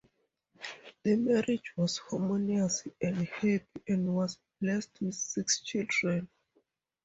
The 1.03 1.15
marriage 1.15 1.73
was 1.77 1.99
harmonious 1.99 2.87
and 3.03 3.17
happy, 3.17 3.61
and 3.87 4.15
was 4.15 4.39
blessed 4.59 4.89
with 4.99 5.13
six 5.13 5.61
children. 5.61 6.27